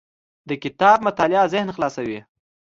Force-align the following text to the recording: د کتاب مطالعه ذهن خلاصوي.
د 0.49 0.51
کتاب 0.63 0.97
مطالعه 1.07 1.45
ذهن 1.53 1.69
خلاصوي. 1.75 2.19